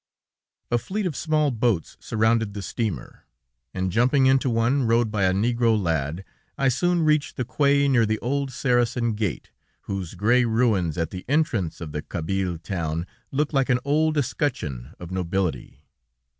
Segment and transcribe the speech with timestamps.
[0.71, 3.25] A fleet of small boats surrounded the steamer,
[3.71, 6.25] and, jumping into one rowed by a negro lad,
[6.57, 9.51] I soon reached the quay near the old Saracen gate,
[9.81, 14.91] whose gray ruins at the entrance of the Kabyle town, looked like an old escutcheon
[14.99, 15.85] of nobility.